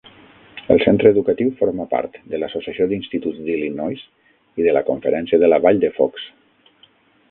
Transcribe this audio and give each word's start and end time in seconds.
El 0.75 0.79
centre 0.85 1.11
educatiu 1.15 1.51
forma 1.59 1.85
part 1.91 2.17
de 2.33 2.41
l'Associació 2.43 2.89
d'Instituts 2.93 3.45
d'Illinois 3.45 4.05
i 4.63 4.69
de 4.69 4.77
la 4.81 4.87
Conferència 4.93 5.45
de 5.45 5.55
la 5.55 5.65
Vall 5.67 5.87
de 5.89 5.97
Fox. 6.01 6.31